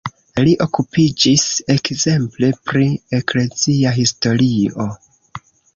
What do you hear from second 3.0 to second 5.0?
eklezia historio.